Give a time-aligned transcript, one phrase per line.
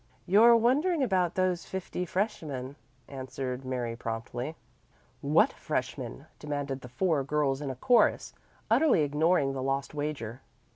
[0.25, 2.75] "You're wondering about those fifty freshmen,"
[3.07, 4.55] answered Mary promptly.
[5.21, 8.33] "What freshmen?" demanded the four girls in a chorus,
[8.67, 10.41] utterly ignoring the lost wager.